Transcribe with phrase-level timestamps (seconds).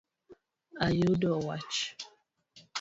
[0.87, 1.77] Ayudo wach